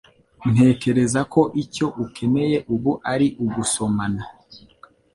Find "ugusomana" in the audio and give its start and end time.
3.45-4.23